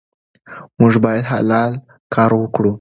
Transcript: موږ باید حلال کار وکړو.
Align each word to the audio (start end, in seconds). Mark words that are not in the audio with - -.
موږ 0.79 0.93
باید 1.05 1.23
حلال 1.33 1.71
کار 2.13 2.31
وکړو. 2.35 2.69